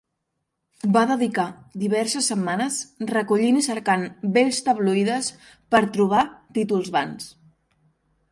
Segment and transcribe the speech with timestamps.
[0.93, 1.43] Va dedicar
[1.81, 2.79] diverses setmanes
[3.11, 5.31] recollint i cercant vells tabloides
[5.75, 6.23] per trobar
[6.59, 7.29] títols vans.